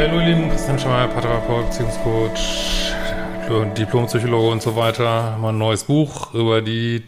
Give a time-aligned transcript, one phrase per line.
[0.00, 2.94] Ja, hallo ihr Lieben, Christian Schmeier, Paartherapeut, Beziehungscoach,
[3.76, 5.36] Diplompsychologe und so weiter.
[5.36, 7.02] Mal ein neues Buch über die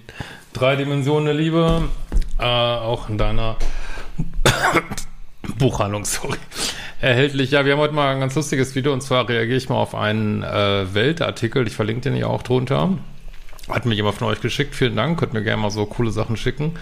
[0.52, 1.88] drei Dimensionen der Liebe,
[2.38, 3.56] äh, auch in deiner
[5.58, 6.36] Buchhandlung, sorry.
[7.00, 7.50] Erhältlich.
[7.52, 9.94] Ja, wir haben heute mal ein ganz lustiges Video und zwar reagiere ich mal auf
[9.94, 11.66] einen äh, Weltartikel.
[11.66, 12.90] Ich verlinke den ja auch drunter.
[13.70, 14.74] Hat mir jemand von euch geschickt.
[14.74, 15.18] Vielen Dank.
[15.18, 16.72] Könnt mir gerne mal so coole Sachen schicken.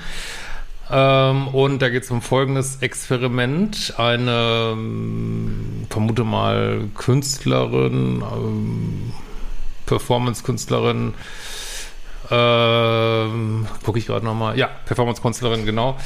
[0.90, 3.94] Ähm, und da geht es um folgendes Experiment.
[3.96, 9.12] Eine, ähm, vermute mal, Künstlerin, ähm,
[9.86, 11.14] Performance-Künstlerin,
[12.30, 15.96] ähm, gucke ich gerade nochmal, ja, Performance-Künstlerin, genau,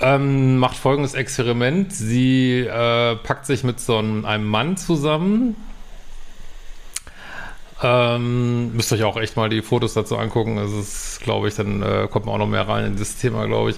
[0.00, 1.92] ähm, macht folgendes Experiment.
[1.92, 5.56] Sie äh, packt sich mit so einem, einem Mann zusammen,
[7.82, 10.56] ähm, müsst euch auch echt mal die Fotos dazu angucken.
[10.56, 13.46] Das ist, glaube ich, dann äh, kommt man auch noch mehr rein in das Thema,
[13.46, 13.76] glaube ich.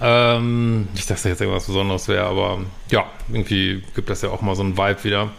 [0.00, 2.58] Ähm, nicht, dass das jetzt irgendwas Besonderes wäre, aber
[2.90, 5.30] ja, irgendwie gibt das ja auch mal so einen Vibe wieder.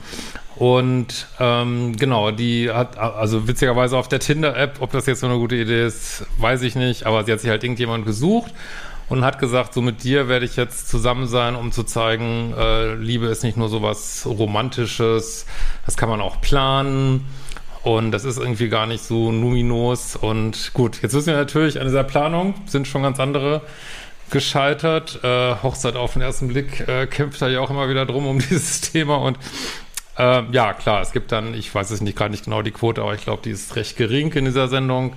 [0.56, 5.38] Und ähm, genau, die hat, also witzigerweise auf der Tinder-App, ob das jetzt so eine
[5.38, 8.54] gute Idee ist, weiß ich nicht, aber sie hat sich halt irgendjemand gesucht
[9.10, 12.96] und hat gesagt, so mit dir werde ich jetzt zusammen sein, um zu zeigen, äh,
[12.96, 15.46] Liebe ist nicht nur so was Romantisches,
[15.86, 17.26] das kann man auch planen
[17.86, 20.16] und das ist irgendwie gar nicht so numinos.
[20.16, 23.62] Und gut, jetzt wissen wir natürlich, an dieser Planung sind schon ganz andere
[24.32, 25.20] gescheitert.
[25.24, 28.40] Äh, Hochzeit auf den ersten Blick äh, kämpft da ja auch immer wieder drum um
[28.50, 29.18] dieses Thema.
[29.18, 29.38] Und
[30.18, 33.04] äh, ja, klar, es gibt dann, ich weiß es nicht gerade nicht genau die Quote,
[33.04, 35.16] aber ich glaube, die ist recht gering in dieser Sendung.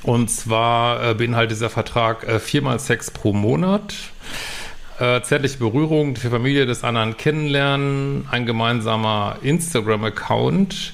[0.02, 3.94] Und zwar äh, beinhaltet dieser Vertrag äh, viermal Sex pro Monat
[5.00, 10.92] äh, zärtliche Berührung, die Familie des anderen kennenlernen, ein gemeinsamer Instagram-Account,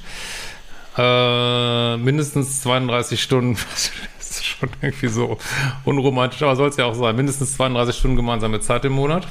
[0.96, 3.90] äh, mindestens 32 Stunden, das
[4.30, 5.38] ist schon irgendwie so
[5.84, 9.26] unromantisch, aber soll es ja auch sein, mindestens 32 Stunden gemeinsame Zeit im Monat.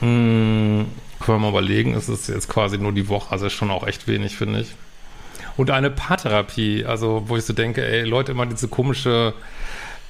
[0.00, 0.86] Hm,
[1.20, 4.08] können wir mal überlegen, es ist jetzt quasi nur die Woche, also schon auch echt
[4.08, 4.74] wenig, finde ich.
[5.56, 9.34] Und eine Paartherapie, also wo ich so denke, ey, Leute, immer diese komische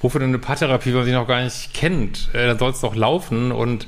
[0.03, 2.29] wofür denn eine Paartherapie, wenn man sich noch gar nicht kennt?
[2.33, 3.87] Äh, dann soll es doch laufen und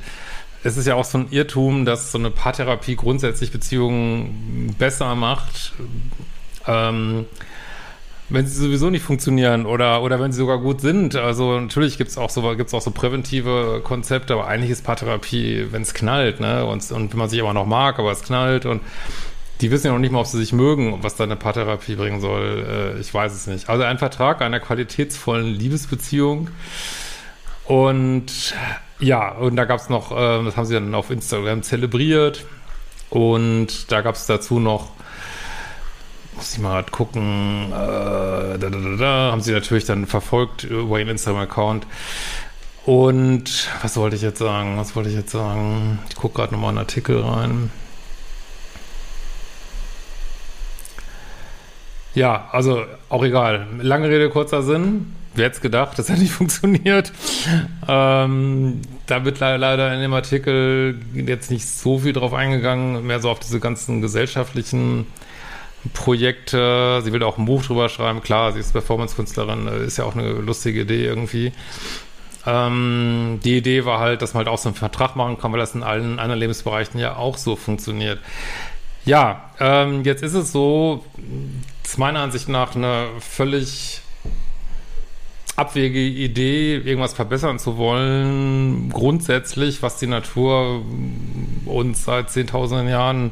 [0.64, 5.74] es ist ja auch so ein Irrtum, dass so eine Paartherapie grundsätzlich Beziehungen besser macht,
[6.66, 7.26] ähm,
[8.30, 11.16] wenn sie sowieso nicht funktionieren oder, oder wenn sie sogar gut sind.
[11.16, 15.84] Also natürlich gibt es auch, so, auch so präventive Konzepte, aber eigentlich ist Paartherapie, wenn
[15.84, 16.66] es knallt, ne?
[16.66, 18.82] Und, und wenn man sich aber noch mag, aber es knallt und
[19.62, 22.20] die wissen ja noch nicht mal, ob sie sich mögen, was da eine Paartherapie bringen
[22.20, 22.96] soll.
[22.98, 23.70] Äh, ich weiß es nicht.
[23.70, 26.50] Also ein Vertrag einer qualitätsvollen Liebesbeziehung.
[27.66, 28.54] Und
[29.00, 32.46] ja, und da gab es noch, äh, das haben sie dann auf Instagram zelebriert.
[33.10, 34.90] Und da gab es dazu noch,
[36.36, 41.00] muss ich mal gucken, äh, da, da, da, da, haben sie natürlich dann verfolgt über
[41.00, 41.88] ihren Instagram-Account.
[42.86, 44.78] Und was wollte ich jetzt sagen?
[44.78, 46.00] Was wollte ich jetzt sagen?
[46.10, 47.72] Ich gucke gerade nochmal einen Artikel rein.
[52.16, 53.68] Ja, also auch egal.
[53.82, 55.14] Lange Rede, kurzer Sinn.
[55.36, 57.12] Wer hätte gedacht, das hat nicht funktioniert.
[57.88, 63.30] Ähm, da wird leider in dem Artikel jetzt nicht so viel drauf eingegangen, mehr so
[63.30, 65.08] auf diese ganzen gesellschaftlichen
[65.94, 67.02] Projekte.
[67.04, 68.22] Sie will auch ein Buch drüber schreiben.
[68.22, 71.52] Klar, sie ist Performance-Künstlerin, äh, ist ja auch eine lustige Idee irgendwie.
[72.48, 75.60] Ähm, die Idee war halt, dass man halt auch so einen Vertrag machen kann, weil
[75.60, 78.20] das in allen anderen Lebensbereichen ja auch so funktioniert.
[79.04, 81.06] Ja, ähm, jetzt ist es so,
[81.86, 84.02] ist meiner Ansicht nach eine völlig
[85.56, 90.84] abwegige Idee, irgendwas verbessern zu wollen, grundsätzlich, was die Natur
[91.66, 93.32] uns seit zehntausenden Jahren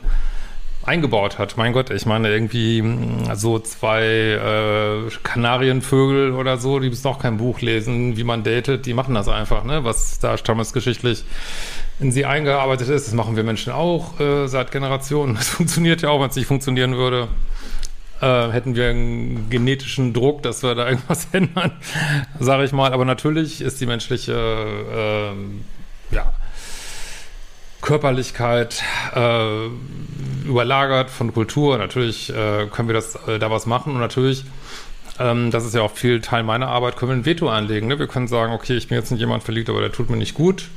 [0.85, 1.57] eingebaut hat.
[1.57, 7.19] Mein Gott, ich meine irgendwie hm, so zwei äh, Kanarienvögel oder so, die müssen auch
[7.19, 9.83] kein Buch lesen, wie man datet, die machen das einfach, ne?
[9.83, 11.23] Was da stammesgeschichtlich
[11.99, 15.35] in sie eingearbeitet ist, das machen wir Menschen auch äh, seit Generationen.
[15.35, 17.29] Das funktioniert ja auch, wenn es nicht funktionieren würde.
[18.23, 21.73] Äh, hätten wir einen genetischen Druck, dass wir da irgendwas ändern,
[22.39, 22.93] sage ich mal.
[22.93, 26.31] Aber natürlich ist die menschliche äh, ja,
[27.81, 28.81] Körperlichkeit
[29.13, 29.65] äh,
[30.45, 31.77] überlagert von Kultur.
[31.77, 34.45] Natürlich äh, können wir das äh, da was machen und natürlich,
[35.19, 37.89] ähm, das ist ja auch viel Teil meiner Arbeit, können wir ein Veto einlegen.
[37.89, 37.99] Ne?
[37.99, 40.33] Wir können sagen, okay, ich bin jetzt in jemand verliebt, aber der tut mir nicht
[40.33, 40.69] gut.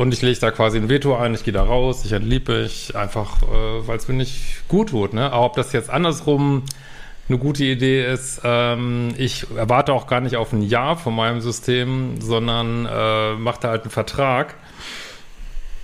[0.00, 2.96] Und ich lege da quasi ein Veto ein, ich gehe da raus, ich entliebe mich,
[2.96, 5.12] einfach, äh, weil es mir nicht gut tut.
[5.12, 5.30] Ne?
[5.30, 6.62] Aber ob das jetzt andersrum
[7.28, 11.42] eine gute Idee ist, ähm, ich erwarte auch gar nicht auf ein Ja von meinem
[11.42, 14.54] System, sondern äh, mache da halt einen Vertrag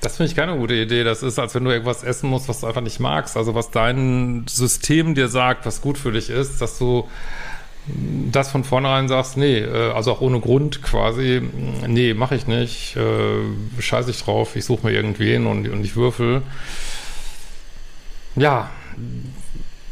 [0.00, 1.02] das finde ich keine gute Idee.
[1.02, 3.36] Das ist, als wenn du irgendwas essen musst, was du einfach nicht magst.
[3.36, 7.08] Also was dein System dir sagt, was gut für dich ist, dass du
[8.33, 11.43] das von vornherein sagst, nee, äh, also auch ohne Grund quasi,
[11.87, 15.97] nee, mache ich nicht, äh, scheiße ich drauf, ich suche mir irgendwen und, und ich
[15.97, 16.43] würfel.
[18.35, 18.71] Ja,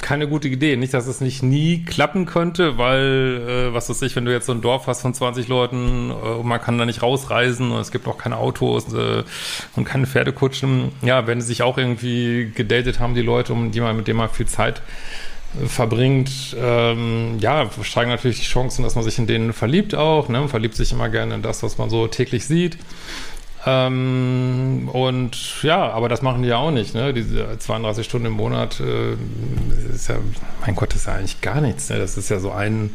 [0.05, 0.77] keine gute Idee.
[0.77, 4.45] Nicht, dass es nicht nie klappen könnte, weil, äh, was weiß ich, wenn du jetzt
[4.45, 7.81] so ein Dorf hast von 20 Leuten äh, und man kann da nicht rausreisen und
[7.81, 9.25] es gibt auch keine Autos äh,
[9.77, 10.93] und keine Pferdekutschen.
[11.01, 14.19] Ja, wenn sie sich auch irgendwie gedatet haben, die Leute, um die man, mit denen
[14.19, 14.83] man viel Zeit
[15.67, 20.29] verbringt, ähm, ja, steigen natürlich die Chancen, dass man sich in denen verliebt auch.
[20.29, 20.41] Ne?
[20.41, 22.79] Man verliebt sich immer gerne in das, was man so täglich sieht.
[23.67, 27.15] Ähm, und ja, aber das machen die ja auch nicht, ne?
[27.15, 29.15] Diese 32 Stunden im Monat äh,
[29.95, 30.17] ist ja,
[30.61, 31.99] mein Gott, ist ja eigentlich gar nichts, ne?
[31.99, 32.95] Das ist ja so ein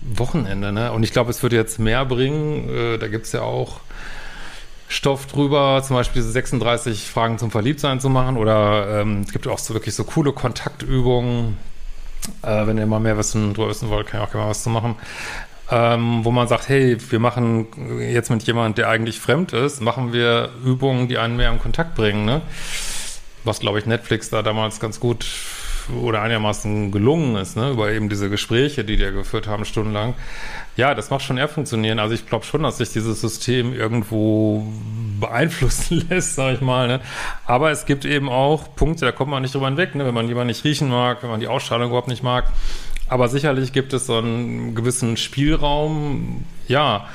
[0.00, 0.90] Wochenende, ne?
[0.92, 2.68] Und ich glaube, es würde jetzt mehr bringen.
[2.70, 3.80] Äh, da gibt es ja auch
[4.94, 8.36] Stoff drüber, zum Beispiel diese 36 Fragen zum Verliebtsein zu machen.
[8.36, 11.56] Oder ähm, es gibt auch so wirklich so coole Kontaktübungen.
[12.42, 14.62] Äh, wenn ihr mal mehr wissen, drüber wissen wollt, kann ich auch gerne mal was
[14.62, 14.96] zu machen
[15.70, 17.66] ähm, wo man sagt, hey, wir machen
[18.00, 21.94] jetzt mit jemandem, der eigentlich fremd ist, machen wir Übungen, die einen mehr in Kontakt
[21.94, 22.42] bringen, ne?
[23.44, 25.26] Was, glaube ich, Netflix da damals ganz gut
[26.02, 27.70] oder einigermaßen gelungen ist, ne?
[27.70, 30.14] Über eben diese Gespräche, die die geführt haben, stundenlang.
[30.76, 31.98] Ja, das macht schon eher funktionieren.
[31.98, 34.66] Also ich glaube schon, dass sich dieses System irgendwo
[35.20, 36.88] beeinflussen lässt, sag ich mal.
[36.88, 37.00] Ne?
[37.46, 40.04] Aber es gibt eben auch Punkte, da kommt man nicht drüber hinweg, ne?
[40.04, 42.50] wenn man jemanden nicht riechen mag, wenn man die Ausstrahlung überhaupt nicht mag.
[43.08, 47.06] Aber sicherlich gibt es so einen gewissen Spielraum, ja.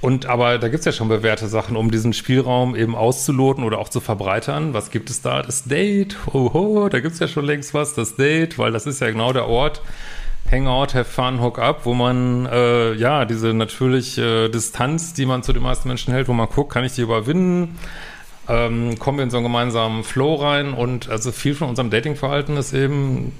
[0.00, 3.78] Und aber da gibt es ja schon bewährte Sachen, um diesen Spielraum eben auszuloten oder
[3.78, 4.72] auch zu verbreitern.
[4.72, 5.42] Was gibt es da?
[5.42, 6.16] Das Date.
[6.32, 9.32] Oho, da gibt es ja schon längst was, das Date, weil das ist ja genau
[9.32, 9.82] der Ort.
[10.50, 15.42] Hangout, have fun, hook up, wo man äh, ja diese natürliche äh, Distanz, die man
[15.42, 17.76] zu den meisten Menschen hält, wo man guckt, kann ich die überwinden?
[18.48, 22.56] Ähm, kommen wir in so einen gemeinsamen Flow rein und also viel von unserem Datingverhalten
[22.56, 23.32] ist eben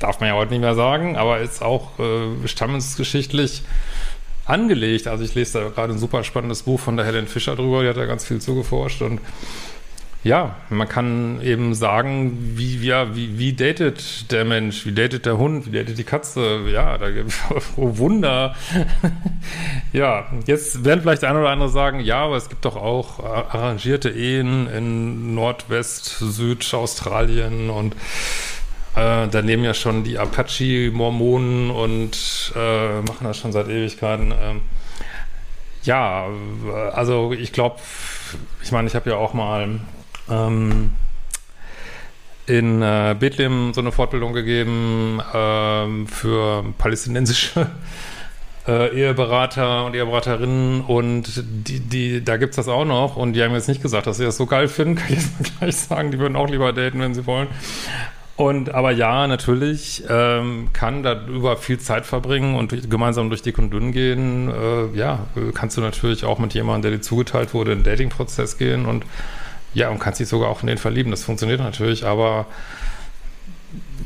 [0.00, 3.62] darf man ja heute nicht mehr sagen, aber ist auch äh, stammesgeschichtlich
[4.50, 5.06] angelegt.
[5.06, 7.88] Also ich lese da gerade ein super spannendes Buch von der Helen Fischer drüber, die
[7.88, 9.20] hat da ganz viel zugeforscht und
[10.22, 15.38] ja, man kann eben sagen, wie, ja, wie, wie datet der Mensch, wie datet der
[15.38, 17.40] Hund, wie datet die Katze, ja, da gibt es
[17.76, 18.54] oh Wunder.
[19.94, 24.10] ja, jetzt werden vielleicht ein oder andere sagen, ja, aber es gibt doch auch arrangierte
[24.10, 27.96] Ehen in Nordwest, Südaustralien und
[29.00, 34.32] äh, da leben ja schon die Apache-Mormonen und äh, machen das schon seit Ewigkeiten.
[34.32, 34.60] Ähm,
[35.82, 36.26] ja,
[36.92, 37.76] also ich glaube,
[38.62, 39.80] ich meine, ich habe ja auch mal
[40.28, 40.92] ähm,
[42.46, 47.70] in äh, Bethlehem so eine Fortbildung gegeben ähm, für palästinensische
[48.68, 53.54] äh, Eheberater und Eheberaterinnen und die, die, da gibt's das auch noch und die haben
[53.54, 56.10] jetzt nicht gesagt, dass sie das so geil finden, kann ich jetzt mal gleich sagen,
[56.10, 57.48] die würden auch lieber daten, wenn sie wollen.
[58.40, 63.42] Und aber ja, natürlich ähm, kann da über viel Zeit verbringen und durch, gemeinsam durch
[63.42, 64.48] dick und dünn gehen.
[64.48, 68.56] Äh, ja, kannst du natürlich auch mit jemandem, der dir zugeteilt wurde, in den Dating-Prozess
[68.56, 69.04] gehen und
[69.74, 71.10] ja, und kannst dich sogar auch in den verlieben.
[71.10, 72.46] Das funktioniert natürlich, aber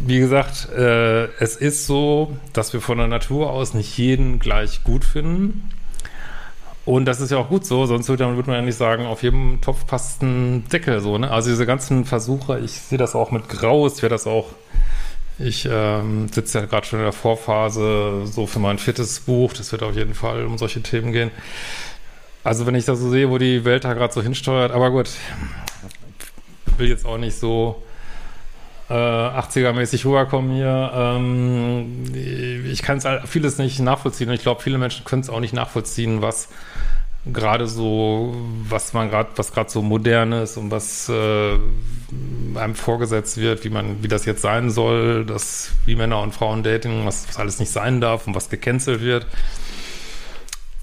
[0.05, 4.83] wie gesagt, äh, es ist so, dass wir von der Natur aus nicht jeden gleich
[4.83, 5.71] gut finden.
[6.85, 9.23] Und das ist ja auch gut so, sonst würde, würde man ja nicht sagen, auf
[9.23, 11.31] jedem Topf passt ein Deckel so, ne?
[11.31, 14.49] Also diese ganzen Versuche, ich sehe das auch mit Graus, ich werde das auch,
[15.39, 19.73] ich ähm, sitze ja gerade schon in der Vorphase so für mein viertes Buch, das
[19.73, 21.31] wird auf jeden Fall um solche Themen gehen.
[22.45, 25.09] Also wenn ich da so sehe, wo die Welt da gerade so hinsteuert, aber gut,
[26.77, 27.83] will jetzt auch nicht so
[28.89, 30.91] äh, 80er-mäßig rüberkommen hier.
[30.95, 32.13] Ähm,
[32.71, 35.55] ich kann es vieles nicht nachvollziehen und ich glaube, viele Menschen können es auch nicht
[35.55, 36.49] nachvollziehen, was
[37.33, 38.37] gerade so,
[38.69, 41.59] was man gerade, was gerade so modern ist und was äh,
[42.55, 46.63] einem vorgesetzt wird, wie man, wie das jetzt sein soll, dass wie Männer und Frauen
[46.63, 49.27] dating, was, was alles nicht sein darf und was gecancelt wird.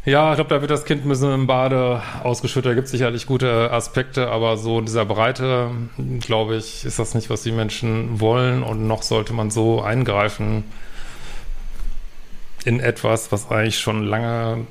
[0.03, 2.71] Ja, ich glaube, da wird das Kind ein bisschen im Bade ausgeschüttet.
[2.71, 5.69] Da gibt es sicherlich gute Aspekte, aber so in dieser Breite,
[6.21, 8.63] glaube ich, ist das nicht, was die Menschen wollen.
[8.63, 10.63] Und noch sollte man so eingreifen
[12.65, 14.65] in etwas, was eigentlich schon lange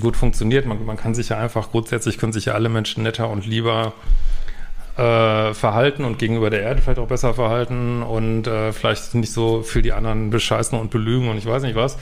[0.00, 0.66] gut funktioniert.
[0.66, 3.94] Man, man kann sich ja einfach, grundsätzlich können sich ja alle Menschen netter und lieber
[4.98, 9.62] äh, verhalten und gegenüber der Erde vielleicht auch besser verhalten und äh, vielleicht nicht so
[9.62, 11.96] für die anderen bescheißen und belügen und ich weiß nicht was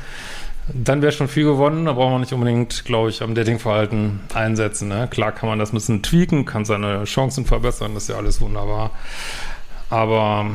[0.68, 1.86] dann wäre schon viel gewonnen.
[1.86, 4.88] Da braucht man nicht unbedingt, glaube ich, am Datingverhalten einsetzen.
[4.88, 5.08] Ne?
[5.10, 8.40] Klar kann man das ein bisschen tweaken, kann seine Chancen verbessern, das ist ja alles
[8.40, 8.90] wunderbar.
[9.90, 10.50] Aber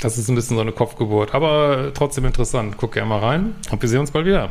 [0.00, 1.34] das ist ein bisschen so eine Kopfgeburt.
[1.34, 2.76] Aber trotzdem interessant.
[2.78, 4.50] Guck gerne mal rein und wir sehen uns bald wieder.